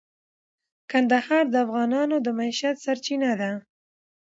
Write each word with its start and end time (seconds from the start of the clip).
کندهار 0.91 1.43
د 1.49 1.55
افغانانو 1.65 2.15
د 2.25 2.27
معیشت 2.37 2.75
سرچینه 2.85 3.31
ده. 3.41 3.51